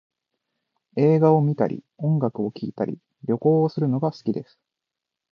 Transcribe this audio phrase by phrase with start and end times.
[0.97, 4.59] 映画を観たり音楽を聴いたり、旅行をするのが好きです